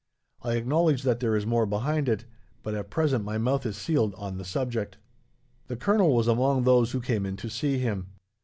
[0.41, 2.25] I acknowledge that there is more behind it,
[2.63, 4.97] but at present my mouth is sealed on the subject."
[5.67, 8.07] The colonel was among those who came in to see him.